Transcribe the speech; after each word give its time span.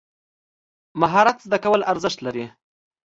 مهارت 1.01 1.37
زده 1.45 1.57
کول 1.63 1.81
ارزښت 1.91 2.19
لري. 2.25 2.45